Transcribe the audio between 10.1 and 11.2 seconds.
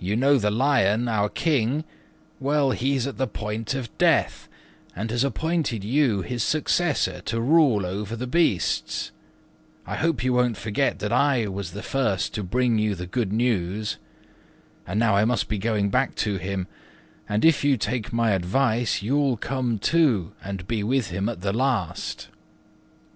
you won't forget that